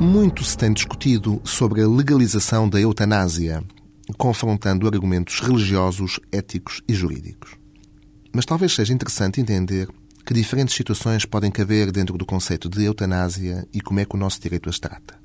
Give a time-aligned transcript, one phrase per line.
[0.00, 3.64] Muito se tem discutido sobre a legalização da eutanásia,
[4.16, 7.56] confrontando argumentos religiosos, éticos e jurídicos.
[8.32, 9.88] Mas talvez seja interessante entender
[10.24, 14.18] que diferentes situações podem caber dentro do conceito de eutanásia e como é que o
[14.18, 15.18] nosso direito as trata.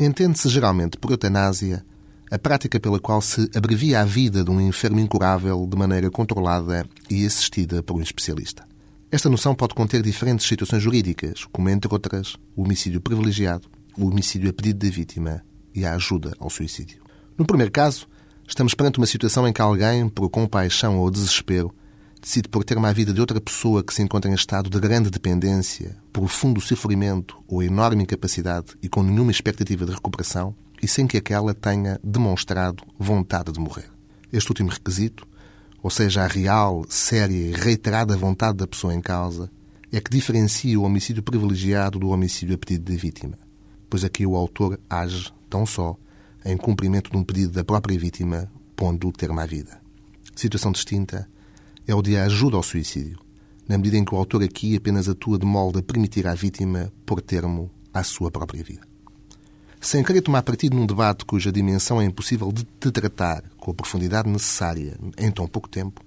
[0.00, 1.84] Entende-se geralmente por eutanásia
[2.30, 6.88] a prática pela qual se abrevia a vida de um enfermo incurável de maneira controlada
[7.10, 8.66] e assistida por um especialista.
[9.10, 14.50] Esta noção pode conter diferentes situações jurídicas, como, entre outras, o homicídio privilegiado, o homicídio
[14.50, 15.42] a pedido da vítima
[15.74, 17.02] e a ajuda ao suicídio.
[17.36, 18.06] No primeiro caso,
[18.46, 21.74] estamos perante uma situação em que alguém, por compaixão ou desespero,
[22.20, 25.10] decide por ter uma vida de outra pessoa que se encontra em estado de grande
[25.10, 31.16] dependência, profundo sofrimento ou enorme incapacidade e com nenhuma expectativa de recuperação, e sem que
[31.16, 33.90] aquela tenha demonstrado vontade de morrer.
[34.32, 35.26] Este último requisito,
[35.82, 39.50] ou seja, a real, séria e reiterada vontade da pessoa em causa,
[39.92, 43.38] é que diferencia o homicídio privilegiado do homicídio a pedido da vítima,
[43.88, 45.96] pois aqui o autor age tão só
[46.44, 49.80] em cumprimento de um pedido da própria vítima, pondo o termo à vida.
[50.34, 51.28] Situação distinta
[51.86, 53.18] é o de ajuda ao suicídio,
[53.68, 56.92] na medida em que o autor aqui apenas atua de molde a permitir à vítima
[57.04, 58.82] pôr termo à sua própria vida.
[59.80, 64.28] Sem querer tomar partido num debate cuja dimensão é impossível de, tratar com a profundidade
[64.28, 66.00] necessária em tão pouco tempo,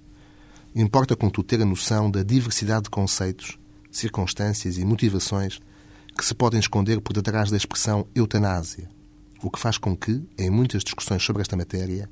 [0.75, 3.58] importa contudo ter a noção da diversidade de conceitos,
[3.91, 5.59] circunstâncias e motivações
[6.19, 8.89] que se podem esconder por detrás da expressão eutanásia,
[9.41, 12.09] o que faz com que, em muitas discussões sobre esta matéria,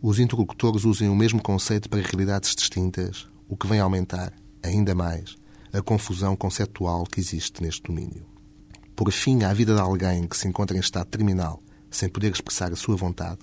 [0.00, 5.36] os interlocutores usem o mesmo conceito para realidades distintas, o que vem aumentar, ainda mais,
[5.72, 8.36] a confusão conceptual que existe neste domínio
[8.96, 12.72] por fim à vida de alguém que se encontra em estado terminal sem poder expressar
[12.72, 13.40] a sua vontade,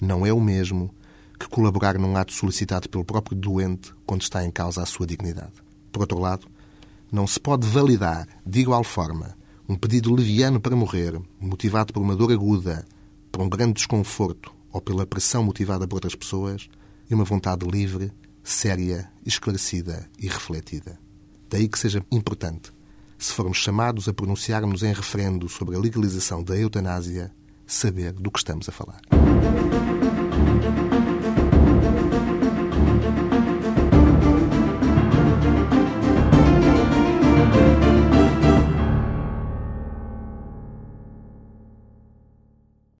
[0.00, 0.92] não é o mesmo
[1.38, 5.52] que colaborar num ato solicitado pelo próprio doente quando está em causa a sua dignidade.
[5.92, 6.48] Por outro lado,
[7.10, 9.35] não se pode validar, de igual forma,
[9.68, 12.86] um pedido leviano para morrer, motivado por uma dor aguda,
[13.32, 16.68] por um grande desconforto ou pela pressão motivada por outras pessoas,
[17.08, 18.12] e uma vontade livre,
[18.42, 20.98] séria, esclarecida e refletida.
[21.48, 22.72] Daí que seja importante
[23.18, 27.32] se formos chamados a pronunciarmos em referendo sobre a legalização da eutanásia,
[27.66, 29.00] saber do que estamos a falar.